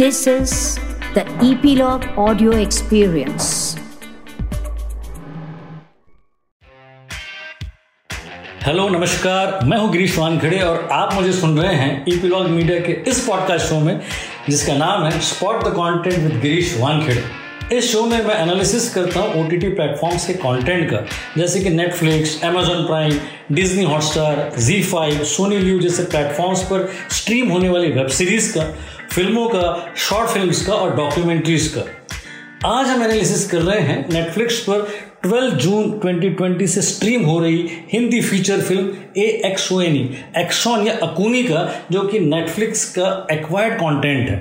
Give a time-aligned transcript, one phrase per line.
[0.00, 0.52] This is
[1.14, 3.48] the Epilogue Audio Experience.
[8.64, 12.92] Hello नमस्कार मैं हूँ गिरीश वानखड़े और आप मुझे सुन रहे हैं ईपीलॉग मीडिया के
[13.10, 14.00] इस पॉडकास्ट शो में,
[14.48, 19.20] जिसका नाम है spot the content with Girish Wankhede इस शो में मैं एनालिसिस करता
[19.20, 21.04] हूँ ओ टी टी प्लेटफॉर्म्स के कंटेंट का,
[21.36, 23.18] जैसे कि Netflix Amazon Prime
[23.56, 26.88] Disney Hotstar Zee five Sony ल्यू जैसे प्लेटफॉर्म्स पर
[27.18, 28.72] स्ट्रीम होने वाली वेब सीरीज़ का
[29.12, 31.80] फ़िल्मों का शॉर्ट फिल्म्स का और डॉक्यूमेंट्रीज का।
[32.68, 34.86] आज हम एनालिसिस कर रहे हैं नेटफ्लिक्स पर
[35.24, 39.96] 12 जून 2020 से स्ट्रीम हो रही Hindi feature film A X O N
[40.38, 44.38] Axone या अकूनी का, जो कि नेटफ्लिक्स का एक्वायर्ड कंटेंट है।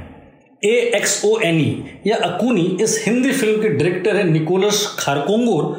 [0.63, 5.77] ए एक्स ओ एन ई या अकूनी इस हिंदी फ़िल्म के डायरेक्टर है निकोलस खारकोंगोर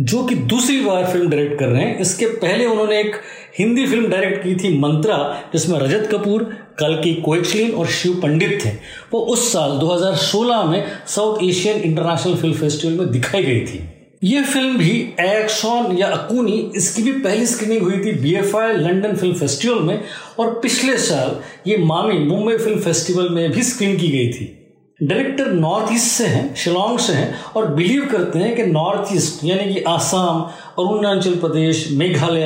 [0.00, 3.16] जो कि दूसरी बार फ़िल्म डायरेक्ट कर रहे हैं। इसके पहले उन्होंने एक
[3.58, 5.16] हिंदी फ़िल्म डायरेक्ट की थी मंत्रा,
[5.52, 6.42] जिसमें रजत कपूर
[6.78, 8.70] कल की कोएचलिन और शिव पंडित थे।
[9.12, 13.82] वो उस साल 2016 में South Asian international film festival में दिखाई गई थी।
[14.24, 18.34] ये फ़िल्म भी एक्सॉन या अकूनी इसकी भी पहली स्क्रीनिंग हुई थी बी
[18.78, 20.00] लंदन फ़िल्म फेस्टिवल में,
[20.38, 21.36] और पिछले साल
[21.66, 24.58] ये मामी मुंबई फ़िल्म फेस्टिवल में भी स्क्रीन की गई थी।
[25.00, 29.44] डायरेक्टर नॉर्थ ईस्ट से हैं शिलोंग से हैं, और बिलीव करते हैं कि नॉर्थ ईस्ट
[29.44, 30.40] यानी कि आसाम
[30.78, 32.44] अरुणाचल प्रदेश मेघालय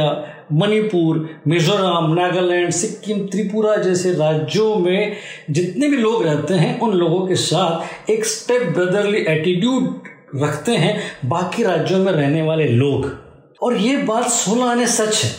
[0.53, 5.17] मणिपुर, मिजोरम, नागालैंड, सिक्किम, त्रिपुरा जैसे राज्यों में
[5.51, 10.01] जितने भी लोग रहते हैं, उन लोगों के साथ एक स्टेप ब्रदरली एटीट्यूड
[10.43, 13.19] रखते हैं बाकी राज्यों में रहने वाले लोग।
[13.63, 14.25] और ये बात
[14.63, 15.31] आने सच है।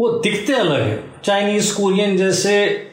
[0.00, 2.86] वो दिखते अलग है। चाइनीज़ कोरियन जैसे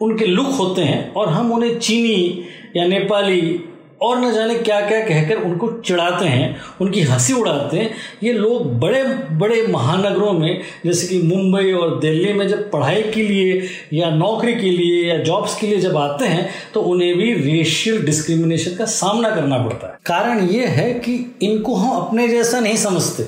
[0.00, 2.44] उनके लुक होते हैं और हम उन्हें चीनी
[2.76, 3.64] या नेपाली
[4.04, 7.90] और न जाने क्या क्या कहकर उनको चिढ़ाते हैं, उनकी हँसी उड़ाते हैं।
[8.22, 9.02] ये लोग बड़े
[9.34, 14.54] बड़े महानगरों में, जैसे कि मुंबई और दिल्ली में जब पढ़ाई के लिए या नौकरी
[14.54, 18.84] के लिए या जॉब्स के लिए जब आते हैं तो उन्हें भी रेशियल डिस्क्रिमिनेशन का
[18.86, 23.22] सामना करना पड़ता है। कारण ये है कि इनको हम अपने जैसा नहीं समझते,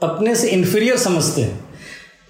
[0.00, 1.60] अपने से इन्फीरियर समझते हैं।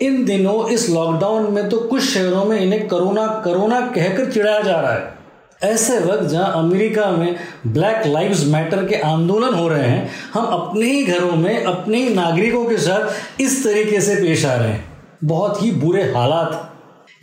[0.01, 4.81] इन दिनों इस लॉकडाउन में तो कुछ शहरों में इन्हें करोना करोना कहकर चिढ़ाया जा
[4.81, 5.22] रहा है।
[5.65, 7.37] ऐसे वक्त जहाँ अमेरिका में
[7.67, 12.15] ब्लैक लाइव्स मैटर के आंदोलन हो रहे हैं, हम अपने ही घरों में अपने ही
[12.15, 14.93] नागरिकों के साथ इस तरीके से पेश आ रहे हैं।
[15.25, 16.75] बहुत ही बुरे हालात।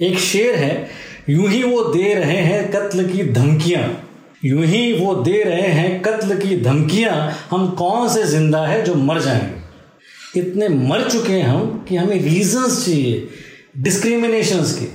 [0.02, 0.90] एक शेर है,
[1.30, 4.10] यूँ ही वो दे रहे हैं कत्ल की धमकियाँ।
[4.46, 8.96] यूँ ही वो दे रहे हैं कत्ल की धमकियाँ। हम कौन से ज़िंदा है जो
[8.96, 9.60] मर जाएँगे?
[10.40, 13.30] इतने मर चुके हैं हम कि हमें रीजंस चाहिए।
[13.78, 14.86] डिस्क्रिमिनेशंस के।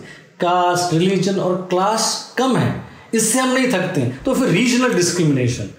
[0.41, 2.84] कास्ट रिलीजन और क्लास कम है।
[3.15, 5.71] इससे हम नहीं थकते तो फिर रीजनल डिस्क्रिमिनेशन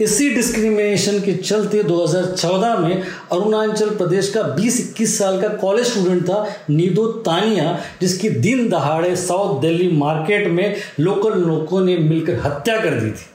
[0.00, 3.02] इसी डिस्क्रिमिनेशन के चलते 2014 में
[3.32, 9.60] अरुणाचल प्रदेश का 20-21 साल का कॉलेज स्टूडेंट था नीदो तानिया, जिसकी दिन दहाड़े साउथ
[9.60, 13.26] दिल्ली मार्केट में लोकल लोगों ने मिलकर हत्या कर दी थी।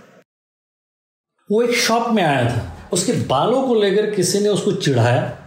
[1.52, 5.45] वो एक शॉप में आया था। उसके बालों को लेकर किसी ने उसको चिढ़ाया।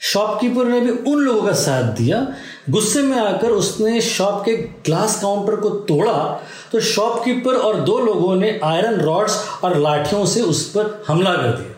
[0.00, 2.34] शॉपकीपर ने भी उन लोगों का साथ दिया।
[2.70, 6.42] गुस्से में आकर उसने शॉप के ग्लास काउंटर को तोड़ा।
[6.72, 11.56] तो शॉपकीपर और दो लोगों ने आयरन रॉड्स और लाठियों से उस पर हमला कर
[11.56, 11.74] दिया।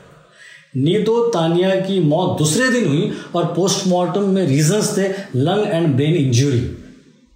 [0.77, 6.15] नीतो तानिया की मौत दूसरे दिन हुई और पोस्टमार्टम में रीजंस थे लंग एंड ब्रेन
[6.15, 6.77] इंजरी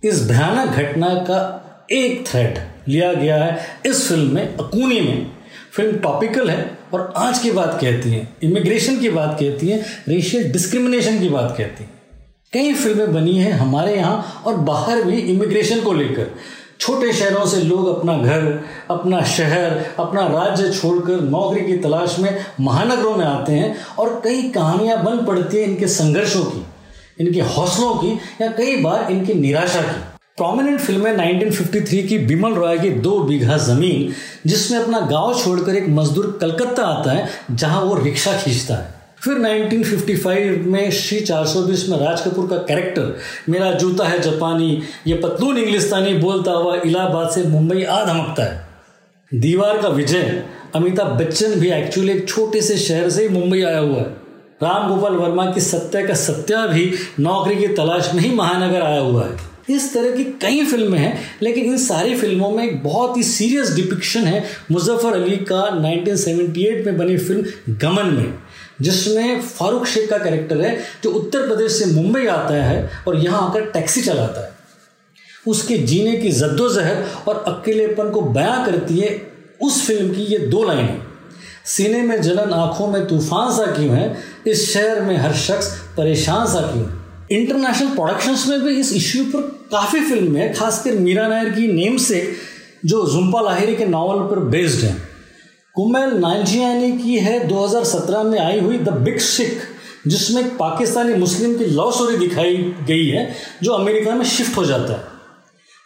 [0.09, 1.61] इस भयानक घटना का
[1.93, 2.59] एक थ्रेड
[2.89, 5.31] लिया गया है इस फ़िल्म में, अकूनी में।
[5.73, 9.79] फ़िल्म टॉपिकल है। और आज की बात कहती है इमिग्रेशन की बात कहती है
[10.09, 11.91] रेशियल डिस्क्रिमिनेशन की बात कहती है।
[12.53, 16.31] कई फ़िल्में बनी हैं हमारे यहाँ और बाहर भी इमिग्रेशन को लेकर।
[16.81, 18.47] छोटे शहरों से लोग अपना घर,
[18.91, 24.43] अपना शहर, अपना राज्य छोड़कर नौकरी की तलाश में महानगरों में आते हैं और कई
[24.51, 26.65] कहानियाँ बन पड़ती हैं इनके संघर्षों की,
[27.21, 32.55] इनके हौसलों की या कई बार इनकी निराशा की। प्रोमिनेंट फ़िल्म है 1953 की बिमल
[32.55, 34.13] रॉय की दो बीघा ज़मीन,
[34.47, 39.35] जिसमें अपना गाँव छोड़कर एक मजदूर कलकत्ता आता है, जहाँ वो रिक्शा खींचता है। फिर
[39.35, 43.17] 1955 में श्री 420 में राज कपूर का कैरेक्टर
[43.49, 48.69] मेरा जूता है जापानी, ये पतलून इंग्लिस्तानी बोलता हुआ इलाहाबाद से मुंबई आ धमकता है।
[49.41, 50.43] दीवार का विजय,
[50.75, 54.11] अमिताभ बच्चन भी एक्चुअली एक छोटे से शहर से ही मुंबई आया हुआ है।
[54.63, 59.01] राम गोपाल वर्मा की सत्य का सत्या भी नौकरी की तलाश में ही महानगर आया
[59.01, 63.17] हुआ है। इस तरह की कई फ़िल्में हैं, लेकिन इन सारी फ़िल्मों में एक बहुत
[63.17, 68.35] ही सीरियस डिपिक्शन है मुजफ्फर अली का 1978 में बनी फ़िल्म गमन में,
[68.81, 73.49] जिसमें फारूक शेख का कैरेक्टर है, जो उत्तर प्रदेश से मुंबई आता है और यहाँ
[73.49, 74.53] आकर टैक्सी चलाता है।
[75.47, 79.33] उसके जीने की जद्दोजहद और अकेलेपन को बयां करती है
[79.63, 81.03] उस फ़िल्म की ये दो लाइनें।
[81.65, 84.17] सीने में जलन, आँखों में तूफ़ान सा क्यों है?
[84.47, 87.05] इस शहर में हर शख्स परेशान सा क्यों है?
[87.31, 91.97] इंटरनेशनल प्रोडक्शंस में भी इस इश्यू पर काफ़ी फ़िल्म है, खासकर मीरा नायर की नेम
[91.97, 92.33] से,
[92.85, 94.97] जो जुम्पा लाहिरी के नावल पर बेस्ड है।
[95.75, 99.63] कुमेल नाइजियानी की है 2017 में आई हुई द बिग सिख
[100.07, 102.57] जिसमें एक पाकिस्तानी मुस्लिम की लव स्टोरी दिखाई
[102.89, 105.05] गई है, जो अमेरिका में शिफ्ट हो जाता है।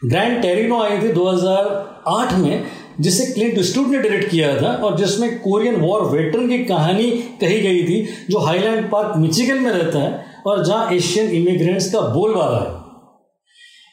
[0.08, 2.64] ग्रैंड टेरिनो आई थी 2008 में,
[3.00, 7.60] जिसे क्लिंट स्टूट ने डायरेक्ट किया था, और जिसमें कोरियन वॉर वेटरन की कहानी कही
[7.60, 12.58] गई थी, जो हाईलैंड पार्क मिचिगन में रहता है, और जहाँ एशियन इमिग्रेंट्स का बोलबाला
[12.58, 12.77] है।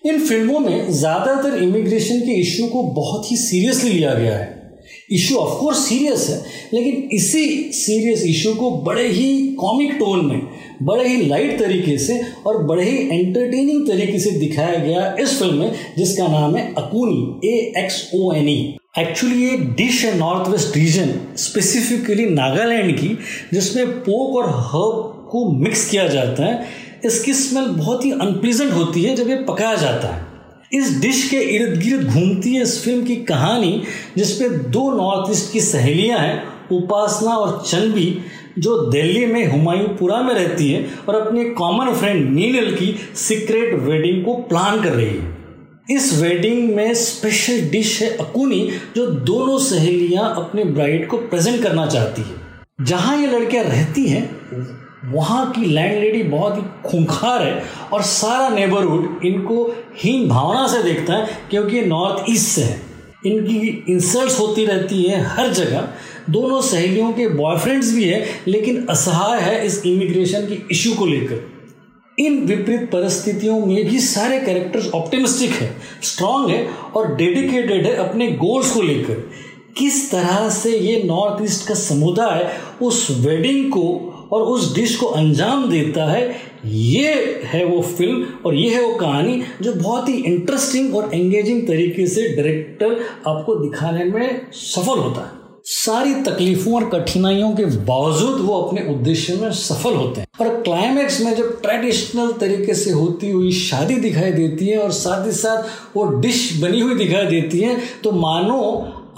[0.05, 4.53] इन फ़िल्मों में ज़्यादातर इमिग्रेशन के इश्यू को बहुत ही सीरियसली लिया गया है।
[5.11, 6.37] इशू ऑफकोर्स सीरियस है,
[6.73, 10.41] लेकिन इसी सीरियस इशू को बड़े ही कॉमिक टोन में,
[10.83, 15.55] बड़े ही लाइट तरीके से और बड़े ही एंटरटेनिंग तरीके से दिखाया गया इस फ़िल्म
[15.55, 20.49] में, जिसका नाम है Akhuni A X O N E actually ये डिश है north
[20.49, 23.17] west region specifically Nagaland की,
[23.53, 29.03] जिसमें पोक और हर्ब को मिक्स किया जाता है इसकी स्मेल बहुत ही अनप्लीजेंट होती
[29.03, 30.23] है जब ये पकाया जाता है।
[30.73, 33.81] इस डिश के इर्द गिर्द घूमती है इस फ़िल्म की कहानी,
[34.17, 38.17] जिसपे दो नॉर्थ ईस्ट की सहेलियाँ हैं, उपासना और चनबी
[38.59, 44.23] जो दिल्ली में हुमायूंपुरा में रहती है और अपने कॉमन फ्रेंड नीनल की सीक्रेट वेडिंग
[44.25, 45.33] को प्लान कर रही है।
[45.91, 51.85] इस वेडिंग में स्पेशल डिश है अकुनी, जो दोनों सहेलियाँ अपने ब्राइड को प्रेजेंट करना
[51.85, 54.23] चाहती है। जहाँ ये लड़कियाँ रहती हैं
[55.13, 57.63] वहाँ की लैंडलेडी बहुत ही खूंखार है
[57.93, 62.81] और सारा नेबरहुड इनको हीन भावना से देखता है क्योंकि ये नॉर्थ ईस्ट से है।
[63.25, 65.87] इनकी इंसल्ट्स होती रहती है हर जगह।
[66.29, 71.55] दोनों सहेलियों के बॉयफ्रेंड्स भी है, लेकिन असहाय है इस इमिग्रेशन की इशू को लेकर।
[72.19, 78.27] इन विपरीत परिस्थितियों में भी सारे कैरेक्टर्स ऑप्टिमिस्टिक है स्ट्रांग है और डेडिकेटेड है अपने
[78.27, 79.13] गोल्स को लेकर।
[79.77, 85.05] किस तरह से ये नॉर्थ ईस्ट का समुदाय उस वेडिंग को और उस डिश को
[85.05, 86.23] अंजाम देता है।
[86.65, 87.13] ये
[87.45, 92.07] है वो फ़िल्म और ये है वो कहानी जो बहुत ही इंटरेस्टिंग और एंगेजिंग तरीके
[92.07, 98.57] से डायरेक्टर आपको दिखाने में सफल होता है। सारी तकलीफों और कठिनाइयों के बावजूद वो
[98.57, 103.51] अपने उद्देश्य में सफल होते हैं। और क्लाइमैक्स में जब ट्रेडिशनल तरीके से होती हुई
[103.51, 107.77] शादी दिखाई देती है और साथ ही साथ वो डिश बनी हुई दिखाई देती है
[108.03, 108.61] तो मानो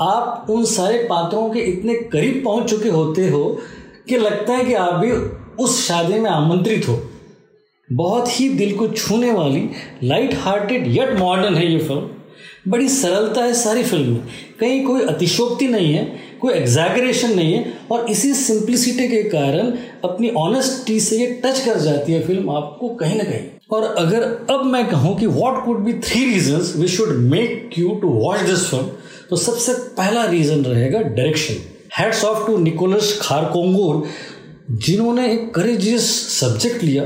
[0.02, 3.58] आप उन सारे पात्रों के इतने करीब पहुँच चुके होते हो
[4.10, 5.12] कि लगता है कि आप भी
[5.64, 7.00] उस शादी में आमंत्रित हो।
[7.90, 9.70] बहुत ही दिल को छूने वाली
[10.04, 12.10] लाइट हार्टेड यट मॉडर्न है ये फ़िल्म
[12.72, 14.24] बड़ी सरलता है सारी फ़िल्म में।
[14.60, 16.04] कहीं कोई अतिशोक्ति नहीं है,
[16.42, 19.72] कोई एग्जैगरेशन नहीं है, और इसी सिंप्लिसिटी के कारण
[20.04, 24.24] अपनी ऑनेस्टी से ये टच कर जाती है फ़िल्म आपको कहीं ना कहीं। और अगर
[24.52, 28.40] अब मैं कहूँ कि what could be three reasons we should make you to watch
[28.40, 28.86] this film
[29.30, 31.56] तो सबसे पहला रीजन रहेगा direction
[31.92, 34.04] hats off to Nicholas Kharkongor
[34.72, 37.04] जिन्होंने एक करेजियस सब्जेक्ट लिया,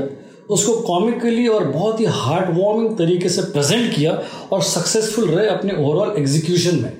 [0.50, 5.74] उसको कॉमिकली और बहुत ही हार्ट वार्मिंग तरीके से प्रेजेंट किया और सक्सेसफुल रहे अपने
[5.74, 6.92] ओवरऑल एग्जीक्यूशन में।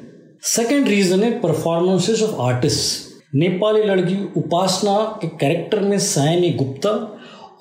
[0.43, 6.91] सेकेंड रीजन है परफॉर्मेंसेस ऑफ़ आर्टिस्ट नेपाली लड़की उपासना के कैरेक्टर में सायनी गुप्ता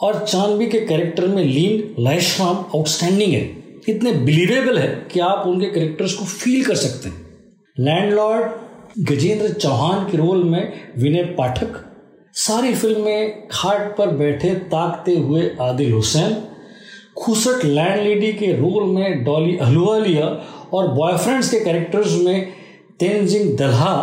[0.02, 3.44] और चांदवी के कैरेक्टर में लीन लाइश्राम आउटस्टैंडिंग है।
[3.90, 7.16] इतने बिलीवेबल है कि आप उनके कैरेक्टर्स को फील कर सकते हैं।
[7.80, 8.52] लैंडलॉर्ड
[9.00, 11.74] गजेंद्र चौहान के रोल में विनय पाठक,
[12.34, 16.36] सारी फ़िल्म में खाट पर बैठे ताकते हुए आदिल हुसैन,
[17.18, 20.26] खुसट लैंड लेडी के रोल में डॉली अहलुवालिया
[20.74, 22.52] और बॉयफ्रेंड्स के कैरेक्टर्स में
[23.00, 23.96] तेनजिंग दल्हा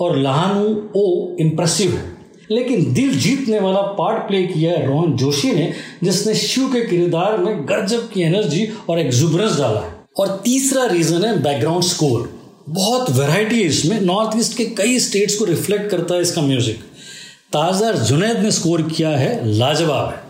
[0.00, 2.10] और लहानू ओ इम्प्रेसिव है।
[2.50, 5.72] लेकिन दिल जीतने वाला पार्ट प्ले किया है रोहन जोशी ने,
[6.04, 11.24] जिसने शिव के किरदार में गजब की एनर्जी और एक्जुबरेंस डाला है। और तीसरा रीजन
[11.24, 16.14] है बैकग्राउंड स्कोर बहुत वैरायटी है इसमें। नॉर्थ ईस्ट के कई स्टेट्स को रिफ्लेक्ट करता
[16.14, 16.80] है इसका म्यूज़िक
[17.52, 20.20] ताज़ा जुनैद ने स्कोर किया है, लाजवाब है।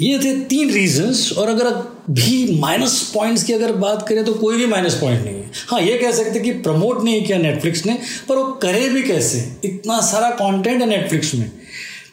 [0.00, 1.70] ये थे तीन रीजंस और अगर
[2.10, 5.80] भी माइनस पॉइंट्स की अगर बात करें तो कोई भी माइनस पॉइंट नहीं है। हाँ
[5.80, 9.38] ये कह सकते कि प्रमोट नहीं किया नेटफ्लिक्स ने, पर वो करे भी कैसे?
[9.64, 11.50] इतना सारा कंटेंट है नेटफ्लिक्स में।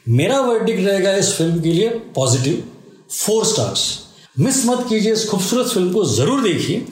[0.09, 2.63] मेरा वर्डिक रहेगा इस फ़िल्म के लिए पॉजिटिव
[3.11, 3.87] फोर स्टार्स
[4.39, 6.85] मिस मत कीजिए इस खूबसूरत फ़िल्म को ज़रूर देखिए।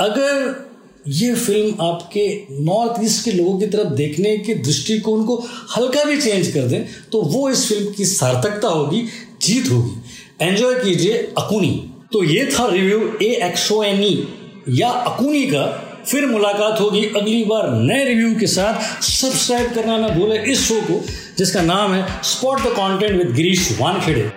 [0.00, 0.70] अगर
[1.06, 2.26] ये फ़िल्म आपके
[2.64, 5.36] नॉर्थ ईस्ट के लोगों की तरफ़ देखने के दृष्टिकोण को
[5.76, 9.02] हल्का भी चेंज कर दें तो वो इस फ़िल्म की सार्थकता होगी,
[9.42, 11.70] जीत होगी। एंजॉय कीजिए अकूनी।
[12.12, 14.26] तो ये था review A X O N E
[14.68, 15.64] या अकूनी का
[16.06, 20.80] फिर मुलाकात होगी अगली बार नए रिव्यू के साथ। सब्सक्राइब करना ना भूले इस शो
[20.80, 21.00] को,
[21.38, 24.30] जिसका नाम है spot the content with Girish Wankhede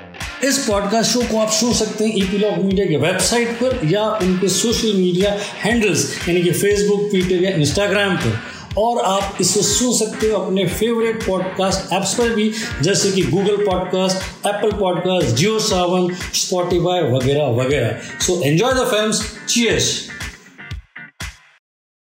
[0.43, 4.03] इस पॉडकास्ट शो को आप सुन सकते हैं ई लॉग मीडिया के वेबसाइट पर या
[4.03, 8.39] उनके सोशल मीडिया हैंडल्स यानी कि फेसबुक ट्विटर या इंस्टाग्राम पर।
[8.77, 12.51] और आप इसे सुन सकते हो अपने फेवरेट पॉडकास्ट ऐप्स पर भी,
[12.81, 19.11] जैसे कि Google podcast Apple podcast Jio Saavn Spotify वगैरह वगैरह। So enjoy the film
[19.49, 20.07] cheers